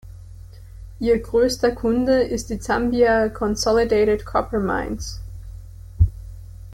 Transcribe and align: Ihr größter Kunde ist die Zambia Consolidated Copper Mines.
Ihr 0.99 1.19
größter 1.19 1.75
Kunde 1.75 2.23
ist 2.23 2.49
die 2.49 2.57
Zambia 2.57 3.29
Consolidated 3.29 4.25
Copper 4.25 4.59
Mines. 4.59 5.21